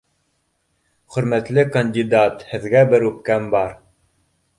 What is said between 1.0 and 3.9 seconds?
Хөрмәтле кандидат, һеҙгә бер үпкәм бар